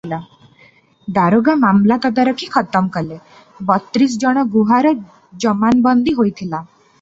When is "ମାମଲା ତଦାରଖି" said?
1.63-2.49